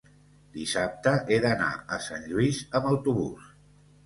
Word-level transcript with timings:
Dissabte 0.53 1.13
he 1.27 1.37
d'anar 1.43 1.67
a 1.75 2.01
Sant 2.07 2.25
Lluís 2.33 2.63
amb 2.81 2.89
autobús. 2.95 3.55